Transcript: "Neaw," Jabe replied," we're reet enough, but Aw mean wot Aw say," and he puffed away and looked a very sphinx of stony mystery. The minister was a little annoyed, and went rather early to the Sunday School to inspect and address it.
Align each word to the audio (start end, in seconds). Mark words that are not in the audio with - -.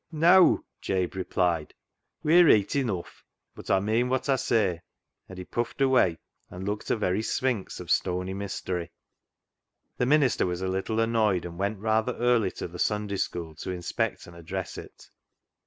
"Neaw," 0.11 0.57
Jabe 0.81 1.13
replied," 1.15 1.75
we're 2.23 2.47
reet 2.47 2.75
enough, 2.75 3.23
but 3.53 3.69
Aw 3.69 3.79
mean 3.79 4.09
wot 4.09 4.29
Aw 4.29 4.35
say," 4.35 4.81
and 5.29 5.37
he 5.37 5.45
puffed 5.45 5.79
away 5.79 6.17
and 6.49 6.65
looked 6.67 6.89
a 6.89 6.95
very 6.97 7.21
sphinx 7.21 7.79
of 7.79 7.91
stony 7.91 8.33
mystery. 8.33 8.89
The 9.97 10.07
minister 10.07 10.47
was 10.47 10.63
a 10.63 10.67
little 10.67 10.99
annoyed, 10.99 11.45
and 11.45 11.59
went 11.59 11.77
rather 11.77 12.15
early 12.15 12.49
to 12.53 12.67
the 12.67 12.79
Sunday 12.79 13.17
School 13.17 13.53
to 13.57 13.69
inspect 13.69 14.25
and 14.25 14.35
address 14.35 14.75
it. 14.75 15.07